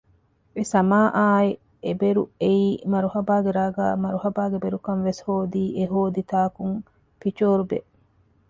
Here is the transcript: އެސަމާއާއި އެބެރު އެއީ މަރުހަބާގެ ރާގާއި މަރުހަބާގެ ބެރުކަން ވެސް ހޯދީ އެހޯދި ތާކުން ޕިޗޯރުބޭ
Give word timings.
އެސަމާއާއި 0.57 1.51
އެބެރު 1.85 2.23
އެއީ 2.41 2.67
މަރުހަބާގެ 2.91 3.49
ރާގާއި 3.57 3.95
މަރުހަބާގެ 4.03 4.57
ބެރުކަން 4.63 5.01
ވެސް 5.07 5.21
ހޯދީ 5.25 5.63
އެހޯދި 5.77 6.21
ތާކުން 6.31 6.77
ޕިޗޯރުބޭ 7.21 7.77